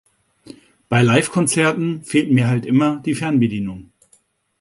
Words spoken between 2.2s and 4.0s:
mir halt immer die Fernbedienung.